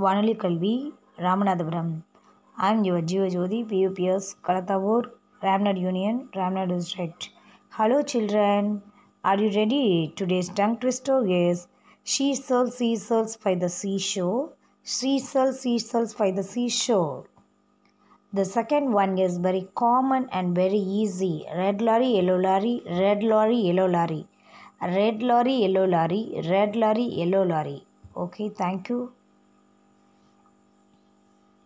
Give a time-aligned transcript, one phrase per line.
[0.00, 0.74] வானொலி கல்வி
[1.24, 1.90] Ramanathapuram.
[2.66, 5.06] I am your Jeevajothi PUPS Kalathavur
[5.46, 7.22] Ramnad union Ramnad district.
[7.76, 8.62] Hello children.
[9.28, 9.84] Are you ready?
[10.18, 11.58] Today's tongue twister is
[12.12, 14.42] she sells she sells by the seashore.
[14.94, 17.20] She sells she sells by the seashore.
[18.32, 21.34] The second one is very common and very easy.
[21.62, 24.22] Red lorry yellow lorry red lorry yellow lorry.
[24.98, 26.22] Red lorry yellow lorry
[26.52, 27.80] red lorry yellow lorry.
[28.24, 29.02] Okay thank you.